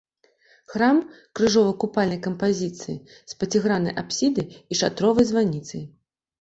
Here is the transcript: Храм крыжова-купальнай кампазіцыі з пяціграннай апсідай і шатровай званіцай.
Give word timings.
Храм 0.71 0.97
крыжова-купальнай 1.39 2.19
кампазіцыі 2.29 2.97
з 3.19 3.31
пяціграннай 3.45 3.95
апсідай 4.05 4.47
і 4.51 4.73
шатровай 4.83 5.33
званіцай. 5.33 5.83